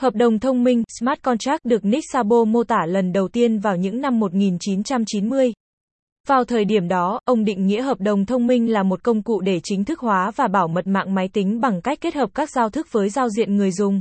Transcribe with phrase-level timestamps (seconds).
[0.00, 3.76] Hợp đồng thông minh, Smart Contract được Nick Szabo mô tả lần đầu tiên vào
[3.76, 5.52] những năm 1990.
[6.28, 9.40] Vào thời điểm đó, ông định nghĩa hợp đồng thông minh là một công cụ
[9.40, 12.50] để chính thức hóa và bảo mật mạng máy tính bằng cách kết hợp các
[12.50, 14.00] giao thức với giao diện người dùng.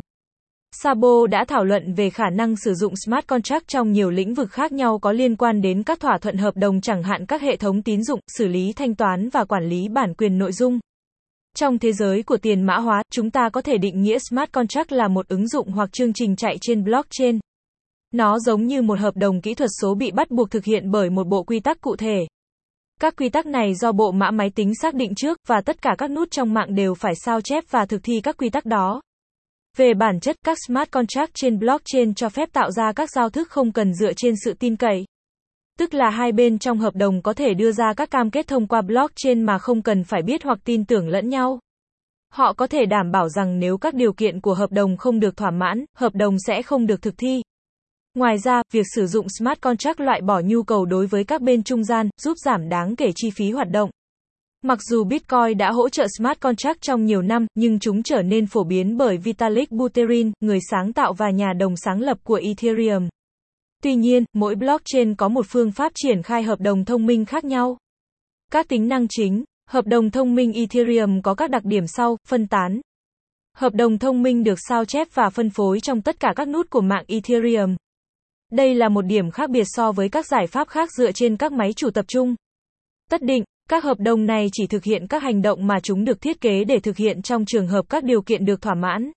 [0.84, 4.52] Sabo đã thảo luận về khả năng sử dụng smart contract trong nhiều lĩnh vực
[4.52, 7.56] khác nhau có liên quan đến các thỏa thuận hợp đồng chẳng hạn các hệ
[7.56, 10.80] thống tín dụng, xử lý thanh toán và quản lý bản quyền nội dung.
[11.56, 14.92] Trong thế giới của tiền mã hóa, chúng ta có thể định nghĩa smart contract
[14.92, 17.40] là một ứng dụng hoặc chương trình chạy trên blockchain.
[18.12, 21.10] Nó giống như một hợp đồng kỹ thuật số bị bắt buộc thực hiện bởi
[21.10, 22.28] một bộ quy tắc cụ thể.
[23.02, 25.96] Các quy tắc này do bộ mã máy tính xác định trước, và tất cả
[25.98, 29.02] các nút trong mạng đều phải sao chép và thực thi các quy tắc đó.
[29.78, 33.50] Về bản chất, các smart contract trên blockchain cho phép tạo ra các giao thức
[33.50, 35.06] không cần dựa trên sự tin cậy.
[35.80, 38.68] Tức là hai bên trong hợp đồng có thể đưa ra các cam kết thông
[38.68, 41.60] qua blockchain mà không cần phải biết hoặc tin tưởng lẫn nhau.
[42.34, 45.38] Họ có thể đảm bảo rằng nếu các điều kiện của hợp đồng không được
[45.38, 47.42] thỏa mãn, hợp đồng sẽ không được thực thi.
[48.16, 51.64] Ngoài ra, việc sử dụng smart contract loại bỏ nhu cầu đối với các bên
[51.64, 53.90] trung gian, giúp giảm đáng kể chi phí hoạt động.
[54.62, 58.48] Mặc dù Bitcoin đã hỗ trợ smart contract trong nhiều năm, nhưng chúng trở nên
[58.48, 63.08] phổ biến bởi Vitalik Buterin, người sáng tạo và nhà đồng sáng lập của Ethereum.
[63.84, 67.46] Tuy nhiên, mỗi blockchain có một phương pháp triển khai hợp đồng thông minh khác
[67.46, 67.78] nhau.
[68.52, 72.48] Các tính năng chính, hợp đồng thông minh Ethereum có các đặc điểm sau, phân
[72.48, 72.82] tán.
[73.56, 76.70] Hợp đồng thông minh được sao chép và phân phối trong tất cả các nút
[76.70, 77.76] của mạng Ethereum.
[78.52, 81.52] Đây là một điểm khác biệt so với các giải pháp khác dựa trên các
[81.52, 82.36] máy chủ tập trung.
[83.10, 86.22] Tất định, các hợp đồng này chỉ thực hiện các hành động mà chúng được
[86.22, 89.12] thiết kế để thực hiện trong trường hợp các điều kiện được thỏa mãn.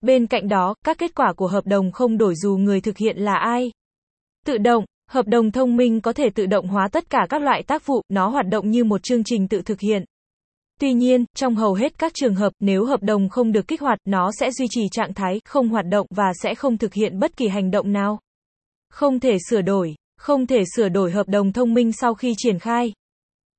[0.00, 3.16] Bên cạnh đó, các kết quả của hợp đồng không đổi dù người thực hiện
[3.16, 3.70] là ai.
[4.46, 7.62] Tự động, hợp đồng thông minh có thể tự động hóa tất cả các loại
[7.62, 10.04] tác vụ, nó hoạt động như một chương trình tự thực hiện.
[10.80, 13.98] Tuy nhiên, trong hầu hết các trường hợp, nếu hợp đồng không được kích hoạt,
[14.04, 17.36] nó sẽ duy trì trạng thái không hoạt động và sẽ không thực hiện bất
[17.36, 18.18] kỳ hành động nào.
[18.90, 22.58] Không thể sửa đổi, không thể sửa đổi hợp đồng thông minh sau khi triển
[22.58, 22.92] khai.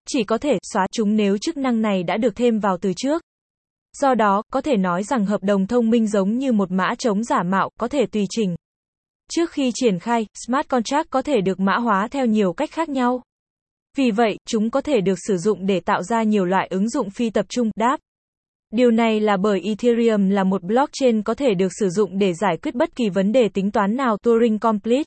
[0.08, 3.22] Chỉ có thể xóa chúng nếu chức năng này đã được thêm vào từ trước.
[4.02, 7.24] Do đó, có thể nói rằng hợp đồng thông minh giống như một mã chống
[7.24, 8.56] giả mạo, có thể tùy chỉnh.
[9.32, 12.90] Trước khi triển khai, smart contract có thể được mã hóa theo nhiều cách khác
[12.90, 13.22] nhau.
[13.98, 17.10] Vì vậy, chúng có thể được sử dụng để tạo ra nhiều loại ứng dụng
[17.10, 17.98] phi tập trung, đáp.
[18.72, 22.58] Điều này là bởi Ethereum là một blockchain có thể được sử dụng để giải
[22.58, 25.04] quyết bất kỳ vấn đề tính toán nào Turing Complete.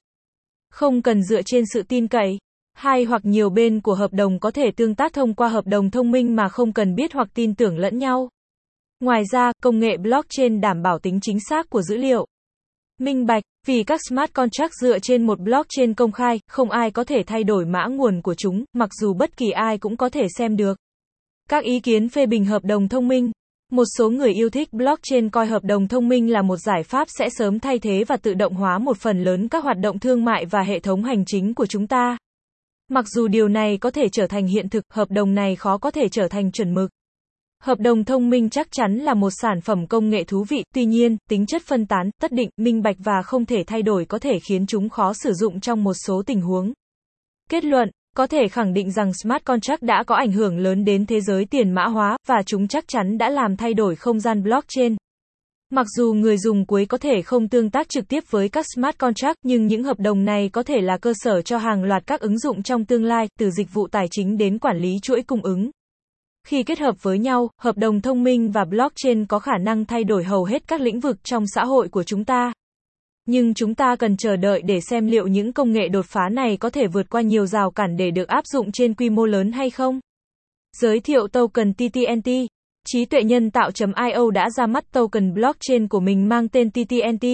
[0.71, 2.39] Không cần dựa trên sự tin cậy.
[2.75, 5.91] Hai hoặc nhiều bên của hợp đồng có thể tương tác thông qua hợp đồng
[5.91, 8.29] thông minh mà không cần biết hoặc tin tưởng lẫn nhau.
[9.01, 12.27] Ngoài ra, công nghệ blockchain đảm bảo tính chính xác của dữ liệu.
[13.00, 17.05] Minh bạch, vì các smart contract dựa trên một blockchain công khai, không ai có
[17.05, 20.27] thể thay đổi mã nguồn của chúng, mặc dù bất kỳ ai cũng có thể
[20.38, 20.78] xem được.
[21.49, 23.31] Các ý kiến phê bình hợp đồng thông minh
[23.71, 27.09] một số người yêu thích blockchain coi hợp đồng thông minh là một giải pháp
[27.19, 30.25] sẽ sớm thay thế và tự động hóa một phần lớn các hoạt động thương
[30.25, 32.16] mại và hệ thống hành chính của chúng ta.
[32.89, 35.91] Mặc dù điều này có thể trở thành hiện thực, hợp đồng này khó có
[35.91, 36.91] thể trở thành chuẩn mực.
[37.62, 40.84] Hợp đồng thông minh chắc chắn là một sản phẩm công nghệ thú vị, tuy
[40.84, 44.19] nhiên, tính chất phân tán, tất định, minh bạch và không thể thay đổi có
[44.19, 46.72] thể khiến chúng khó sử dụng trong một số tình huống.
[47.50, 51.06] Kết luận có thể khẳng định rằng smart contract đã có ảnh hưởng lớn đến
[51.06, 54.42] thế giới tiền mã hóa, và chúng chắc chắn đã làm thay đổi không gian
[54.42, 54.97] blockchain.
[55.71, 58.98] Mặc dù người dùng cuối có thể không tương tác trực tiếp với các smart
[58.98, 62.21] contract, nhưng những hợp đồng này có thể là cơ sở cho hàng loạt các
[62.21, 65.42] ứng dụng trong tương lai, từ dịch vụ tài chính đến quản lý chuỗi cung
[65.42, 65.71] ứng.
[66.47, 70.05] Khi kết hợp với nhau, hợp đồng thông minh và blockchain có khả năng thay
[70.05, 72.53] đổi hầu hết các lĩnh vực trong xã hội của chúng ta.
[73.27, 76.56] Nhưng chúng ta cần chờ đợi để xem liệu những công nghệ đột phá này
[76.56, 79.53] có thể vượt qua nhiều rào cản để được áp dụng trên quy mô lớn
[79.53, 80.01] hay không.
[80.77, 82.31] Giới thiệu token TTNT
[82.87, 87.27] Trí tuệ nhân tạo.io đã ra mắt token blockchain của mình mang tên TTNT.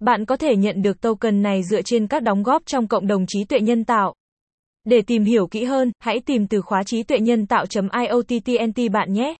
[0.00, 3.24] Bạn có thể nhận được token này dựa trên các đóng góp trong cộng đồng
[3.28, 4.14] trí tuệ nhân tạo.
[4.84, 9.34] Để tìm hiểu kỹ hơn, hãy tìm từ khóa trí tuệ nhân tạo.iottnt bạn nhé.